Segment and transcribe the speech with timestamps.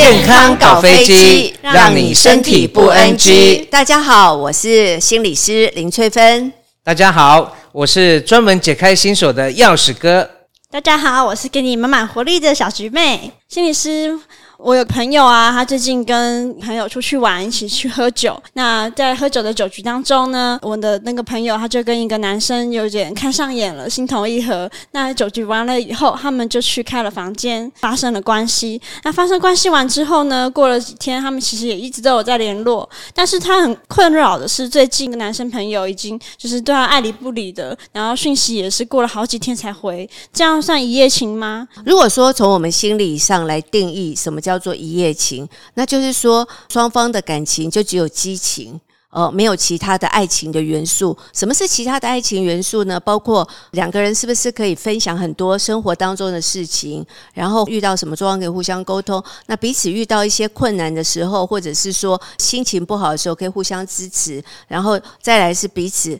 [0.00, 3.66] 健康搞飞机，让你身体不 NG。
[3.66, 6.50] 大家好，我是心理师林翠芬。
[6.82, 10.26] 大家好，我是专门解开心锁的钥匙哥。
[10.72, 14.18] 大家好，我是给你满满活力的小橘妹，心理师。
[14.62, 18.40] 我有朋友啊，他最近跟朋友出去玩，一起去喝酒。
[18.52, 24.70] 那在喝酒的酒局当中呢，我的那个朋友他就跟一个男生有点看上眼了，心头一合。
[24.90, 28.80] 那酒局完了以后，他们就去开了房间，发生了关系。
[29.02, 32.88] 那发生关系完之后呢，过了几天，他们其实也一直都有在联络。
[33.14, 41.66] 但是他很困扰的是，最近的男生朋友已经就是对他爱理不理的，然后讯息也是过了好几天才回，这样算一夜情吗？
[41.86, 51.16] 如果说从我们心理上来定义，什么叫叫做一夜情，那就是说双方的感情就只有激情，呃，没有其他的爱情的元素。
[51.32, 52.98] 什么是其他的爱情元素呢？
[52.98, 59.22] 包括两个人是不是可以分享很多生活当中的事情，然后遇到什么状况可以互相沟通。
[59.46, 64.42] 那彼此遇到一些困难的时候，或者是说心情不好的时候，可以互相支持。
[64.66, 66.18] 然后再来是彼此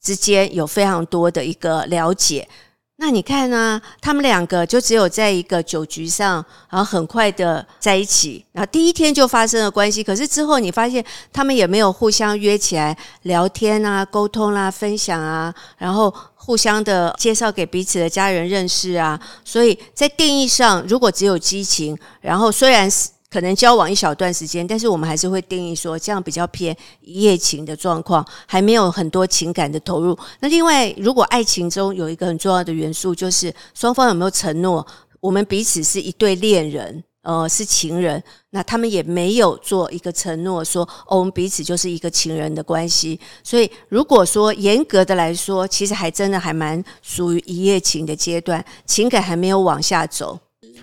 [0.00, 2.48] 之间有非常多的一个了解。
[2.96, 10.04] 那你看呢、他们两个就只有在一个酒局上，然后很快的在一起，然后第一天就发生了关系。
[10.04, 19.18] 可是之后你发现他们也没有互相约起来聊天啊、沟通啦、啊、分享啊，然后互相的介绍给彼此的家人认识啊。
[19.44, 23.08] 所以在定义上，如果只有激情，然后虽然是。
[23.32, 30.14] 可能交往一小段时间，但是我们还是会定义说，这样比较偏一夜情的状况，还没有很多情感的投入。
[30.40, 34.86] 那另外，如果爱情中有一个很重要的元素，就是双方有没有承诺，
[35.20, 38.22] 我们彼此是一对恋人，呃，是情人。
[38.50, 43.18] 那他们也没有做一个承诺，说哦，我们彼此就是一个情人的关系。
[43.42, 50.38] 所以，如果说严格的来说，其实还真的还蛮属于一夜情的阶段，情感还没有往下走。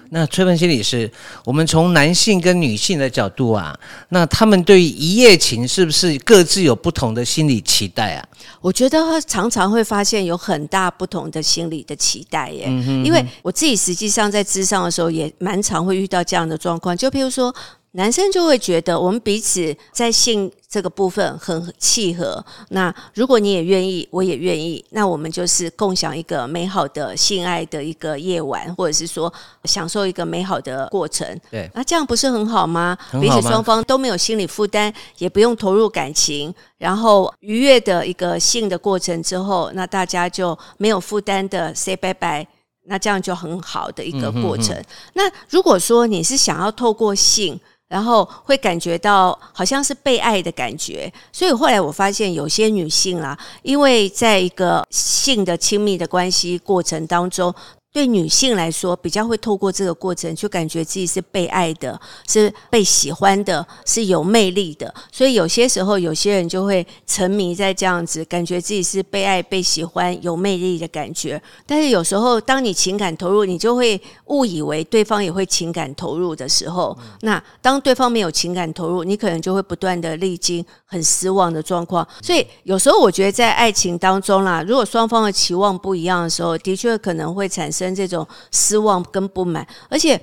[0.10, 1.10] 那崔文心理师，
[1.46, 3.78] 我们从男性跟女性的角度啊，
[4.10, 8.28] 那他们对于一夜情是不是各自有不同的心理期待啊？
[8.60, 12.66] 我觉得常常会发现有很大不同的心理的期待耶。
[12.68, 13.06] 嗯哼嗯哼。
[13.06, 17.54] 因为我自己实际上在咨商的时候也蛮常会遇到这样的状况，就譬如说。
[17.94, 22.44] 男生就会觉得我们彼此在性这个部分很契合。
[22.70, 29.34] 那如果你也愿意，我也愿意，那我们就是共享一个美好的性爱的一个夜晚，或者是说
[29.64, 31.28] 享受一个美好的过程。
[31.50, 32.96] 对，那这样不是很好吗？
[33.20, 42.48] 彼此双方都没有心理负担，也不用投入感情，然后愉悦的一个性的过程之后，那大家就没有负担的 say 拜拜。
[42.86, 44.76] 那这样就很好的一个过程。
[44.76, 45.12] 嗯哼哼。
[45.14, 57.54] 那如果说你是想要透过性，然后会感觉到好像是被爱的感觉，所以后来我发现有些女性啊，因为在一个性的亲密的关系过程当中。
[57.92, 64.94] 对女性来说，比较会透过这个过程，就感觉自己是被爱的，是被喜欢的，是有魅力的。
[65.12, 71.42] 所以有些时候，有些人就会沉迷在这样子，感觉自己是被爱、被喜欢、有魅力的感觉。
[71.66, 82.08] 但是有时候，当你情感投入，你就会误以为对方也会情感投入的时候，那当对方没有情感投入，你可能就会不断的历经很失望的状况。
[82.22, 87.79] 所以有时候，我觉得在爱情当中啦，如果双方的期望不一样的时候，的确可能会产生。
[87.80, 90.20] 生这种失望跟不满，而且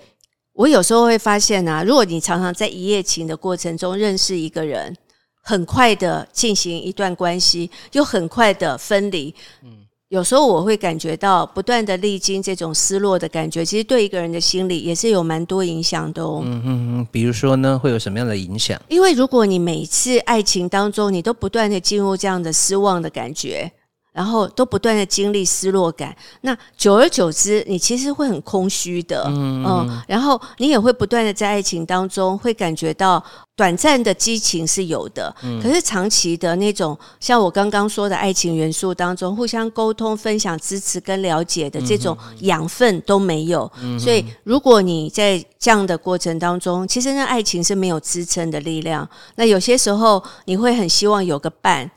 [0.53, 4.95] 我有时候会发现啊，如果你常常在一夜情的过程中认识一个人，
[5.43, 16.43] 很快的进行一段关系，又很快的分离，嗯，有时候我会感觉到不断的历经这种失落的感觉，其实对一个人的心理也是有蛮多影响的哦。
[16.45, 18.81] 嗯嗯嗯，比如说呢，会有什么样的影响？
[18.89, 23.71] 因为如果你每次爱情当中，你都不断的进入这样的失望的感觉。
[24.17, 33.23] 然后都不断的经历失落感，那久而久之，你其实会很空虚的，嗯，嗯，然后你也会不断的在爱情当中会感觉到
[33.55, 51.91] 短暂的激情是有的，嗯，可是长期的那种像我刚刚说的爱情元素当中，互相沟通、分享、支持跟了解的这种养分都没有，嗯，所以如果你在这样的过程当中，其实那爱情是没有支撑的力量，那有些时候你会很希望有个伴。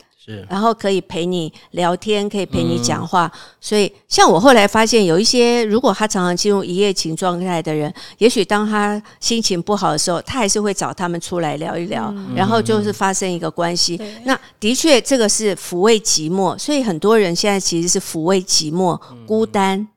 [0.48, 3.30] 然后可以陪你聊天，可以陪你讲话。
[3.34, 13.96] 嗯、所以，像我后来发现，有一些如果他常常进入一夜情状态的人，也许当他心情不好的时候，他还是会找他们出来聊一聊，嗯、然后就是发生一个关系。
[14.00, 16.56] 嗯、那的确，这个是抚慰寂寞。
[16.58, 19.88] 所以很多人现在其实是抚慰寂寞、孤单。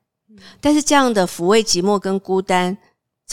[0.59, 2.77] 但是这样的抚慰寂寞跟孤单，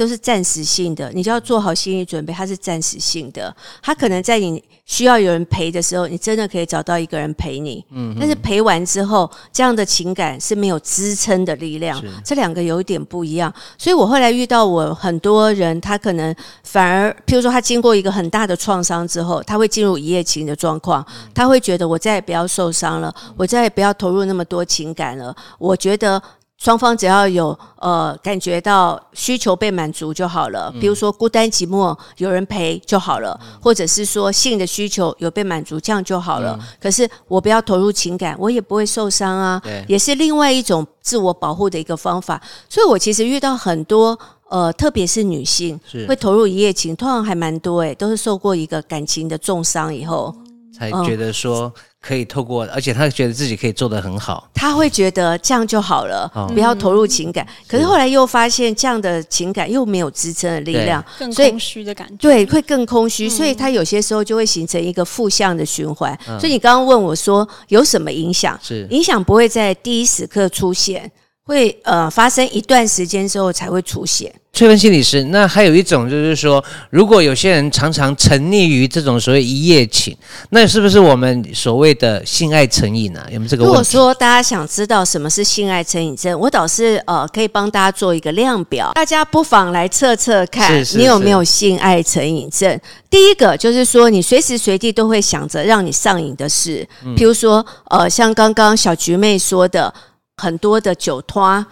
[0.01, 3.55] 就是暂时性的，你就要做好心理准备，它是暂时性的。
[3.83, 7.85] 它可能在你需要有人陪的时候，你真的可以找到一个人陪你。
[7.91, 12.03] 嗯，但是陪完之后，这样的情感是没有支撑的力量。
[12.25, 13.53] 这两个有一点不一样。
[13.77, 25.37] 所以我后来遇到我很多人，他可能反而，譬如说他经过一个很大的创伤之后，他会进入一夜情的状况，他会觉得我再也不要受伤了，我再也不要投入那么多情感了。
[25.59, 26.23] 我觉得。
[26.61, 36.59] 双方只要有呃感觉到需求被满足就好了，比如说孤单寂寞有人陪就好了，或者是说性的需求有被满足，这样就好了。
[36.79, 42.39] 可是我不要投入情感，我也不会受伤啊，也是另外一种自我保护的一个方法。
[42.69, 44.19] 所以我其实遇到很多
[44.51, 50.37] 呃，特别是女性会投入一夜情，通常还蛮多诶，都是受过一个感情的重伤以后
[50.77, 51.73] 才觉得说。
[52.03, 57.47] 可以透过，而且他觉得自己可以做得很好，他会觉得这样就好了，哦、不要投入情感。
[57.69, 62.17] 可是后来又发现这样的情感又没有支撑的力量，更空虚的感觉。
[62.17, 66.19] 对，会更空虚，所以他有些时候就会形成一个负向的循环。
[66.27, 68.59] 嗯、所以你刚刚问我说有什么影响？
[68.63, 71.11] 是影响不会在第一时刻出现。
[71.51, 74.33] 会呃发生一段时间之后才会出现。
[74.53, 80.17] 翠芬心理师，那还有一种就是说，如果有些人常常沉溺于这种所谓一夜情，
[80.51, 83.21] 那是不是我们所谓的性爱成瘾呢？
[83.33, 83.73] 有没有这个问题？
[83.73, 92.79] 如果说大家想知道什么是性爱成瘾症，我倒是呃可以帮大家做一个量表，大家不妨来测测看，你有没有性爱成瘾症。
[93.09, 99.93] 第一个就是说，你随时随地都会想着让你上瘾的事，嗯、譬如说呃像刚刚小菊妹说的。
[100.41, 101.67] 很多的酒托。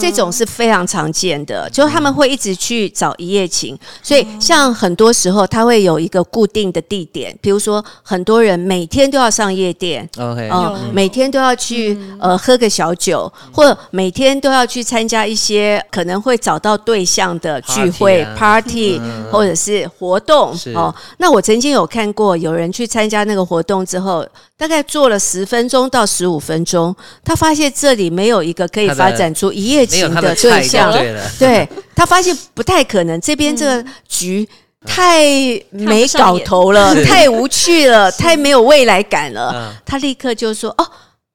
[0.00, 19.00] 这种是非常常见的，就是他们会一直去找一夜情，所以像很多时候他会有一个固定的地点，比如说很多人每天都要上夜店，OK，哦，每天都要去呃喝个小酒，或者每天都要去参加一些可能会找到对象的聚会 Party
[19.30, 20.94] 或者是活动哦。
[21.18, 24.26] 那我曾经有看过有人去参加那个活动之后，
[24.56, 26.94] 大概做了十分钟到十五分钟，
[27.24, 33.20] 他发现这里没有一个可以发展出一夜情的对象，对，对他发现不太可能。
[33.20, 34.48] 这边这个局
[34.86, 35.22] 太
[35.70, 39.74] 没搞头了， 太无趣了，太没有未来感了。
[39.84, 40.90] 他立刻就说：“哦，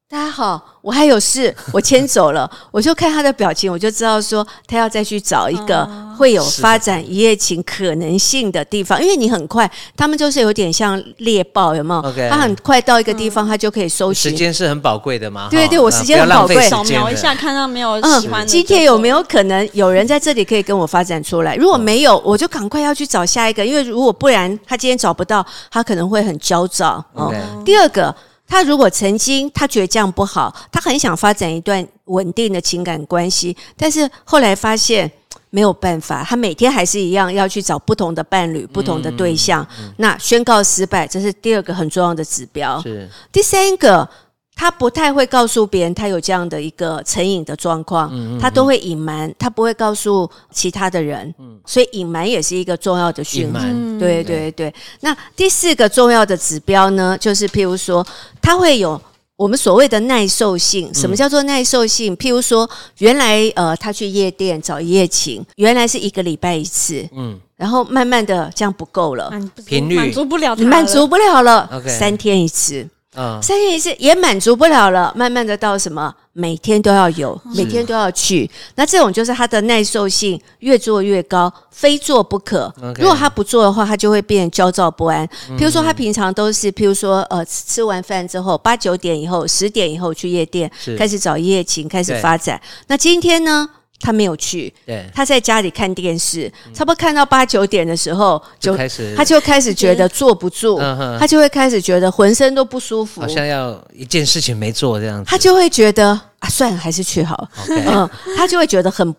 [0.08, 2.48] 大家好。”我还有事，我先走了。
[2.70, 5.84] 我就看他的表情，我就知道说他要再去找一个
[6.16, 9.02] 会有发展一夜情可能性的地方。
[9.02, 14.32] 因为你很快，他们就是有点像猎豹，有没有？Okay, 他很快到一个地方，他就可以搜寻。
[14.32, 15.48] 时间是很宝贵的嘛？
[15.50, 16.70] 对对，我时间很宝贵。
[16.70, 18.46] 扫描一下，看到没有喜欢的。
[18.46, 21.56] 今天有没有可能有人在这里可以跟我发展出来？
[21.56, 23.66] 如果没有，我就赶快要去找下一个。
[23.66, 27.04] 因为如果不然，他今天找不到，他可能会很焦躁。
[27.14, 27.64] 哦，Okay.
[27.64, 28.16] 第二个。
[28.48, 35.12] 他如果曾经他觉得这样不好，他很想发展一段稳定的情感关系，但是后来发现
[35.50, 42.82] 没有办法，他每天还是一样要去找不同的伴侣、不同的对象，嗯嗯、那宣告失败，这是第二个很重要的指标。
[42.82, 44.08] 是第三个。
[44.56, 53.60] 他不太会告诉别人他有这样的一个成瘾的状况，嗯嗯、他都会隐瞒，他不会告诉其他的人，嗯、所以隐瞒也是一个重要的讯号。
[53.62, 54.74] 嗯、对对对。
[55.02, 58.06] 那第四个重要的指标呢，就是譬如说，
[58.42, 59.00] 他会有
[59.36, 60.90] 我们所谓的耐受性。
[60.94, 62.16] 什么叫做耐受性？
[62.16, 62.68] 譬如说，
[63.00, 69.30] 原来呃，他去夜店找一夜情，原来是一个礼拜一次，嗯，然后慢慢的这样不够了，
[69.66, 72.88] 频率满足不了，满足不了了三天一次。
[73.16, 78.50] 嗯，三天一次也满足不了了，慢慢的到什么，每天都要有，每天都要去。
[78.76, 82.74] 那这种就是他的耐受性越做越高，非做不可。
[82.98, 85.28] 如果他不做的话，他就会变焦躁不安。
[85.58, 92.62] 譬如说，他平常都是，譬如说，呃，吃完饭之后八九点以后，十点以后去夜店，开始找一夜情，开始发展。
[92.88, 93.70] 那今天呢？
[94.00, 100.80] 他没有去，对，他在家里看电视，差不多看到八九点的时候，就开始，他就开始觉得 坐不住，
[101.20, 106.10] 他就会开始觉得浑身都不舒服，好像要一件事情没做这样子，他就会觉得
[106.40, 109.16] 啊，算了，还是去好，嗯，他就会觉得很。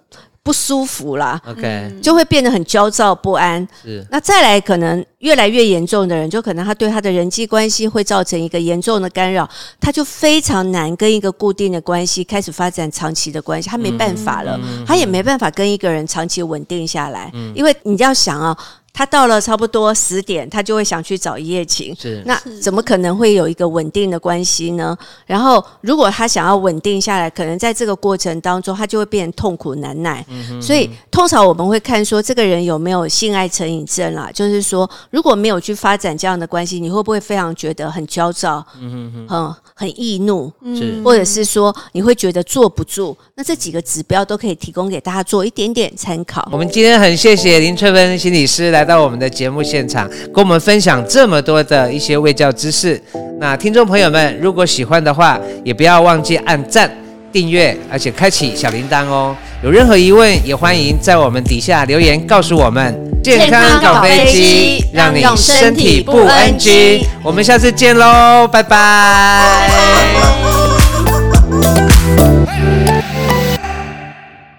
[0.47, 3.67] 不舒服啦，OK，就会变得很焦躁不安。
[3.83, 9.49] 是，那再来可能越来越严重的人，就可能他对他的人际关系会造成一个严重的干扰，
[9.81, 18.57] 他就非常难跟一个固定的关系开始发展长期的关系，他没办法了，他也没办法跟一个人长期稳定下来，因为你要想啊。
[18.97, 21.95] 他到了差不多十点，他就会想去找一夜情。
[22.01, 24.97] 是，那怎么可能会有一个稳定的关系呢？
[25.27, 30.25] 然后，如果他想要稳定下来，可能在这个过程当中，他就会变痛苦难耐。
[30.31, 34.31] 嗯，所以，通常我们会看说，这个人有没有性爱成瘾症啦？
[34.33, 38.65] 就是说，如果没有去发展这样的关系，你会不会非常觉得很焦躁？
[38.81, 43.15] 嗯哼哼，很很易怒，是，或者是说你会觉得坐不住？
[43.35, 46.49] 那这几个指标都可以提供给大家做一点点参考。
[46.51, 53.01] 我们今天很谢谢林翠芬心理师来到我们的节目现场，跟我们分享这么多的一些卫教知识。
[53.41, 56.91] 那听众朋友们，如果喜欢的话，也不要忘记按赞、
[57.33, 59.37] 订阅，而且开启小铃铛哦。
[59.63, 62.95] 有任何疑问，也欢迎在我们底下留言告诉我们。
[63.23, 67.05] 健康搞飞机，让你身体不 NG。
[67.25, 70.66] 我们下次见喽，拜拜。